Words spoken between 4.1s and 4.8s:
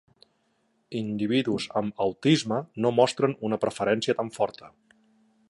tan forta.